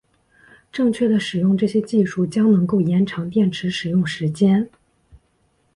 [0.71, 4.67] 正确的使用这些技术将能够延长电池使用时间。